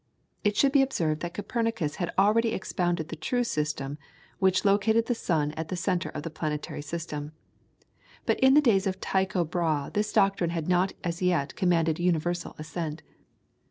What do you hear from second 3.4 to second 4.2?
system,